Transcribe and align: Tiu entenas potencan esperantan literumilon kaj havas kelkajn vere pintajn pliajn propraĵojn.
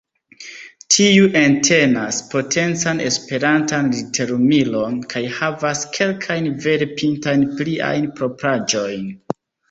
Tiu 0.93 1.25
entenas 1.39 2.21
potencan 2.29 3.01
esperantan 3.09 3.91
literumilon 3.95 4.95
kaj 5.11 5.21
havas 5.35 5.83
kelkajn 5.97 6.47
vere 6.63 6.87
pintajn 7.03 7.45
pliajn 7.61 8.09
propraĵojn. 8.21 9.05